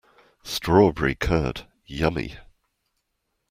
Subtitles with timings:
[0.41, 2.37] Strawberry curd, yummy!